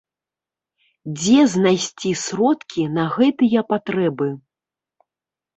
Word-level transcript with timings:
Дзе 1.17 1.39
знайсці 1.55 2.11
сродкі 2.23 2.83
на 2.97 3.05
гэтыя 3.19 3.59
патрэбы? 3.75 4.29